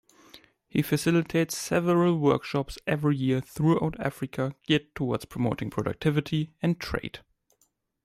[0.67, 7.19] He facilitates several workshops every year throughout Africa geared towards promoting productivity and trade.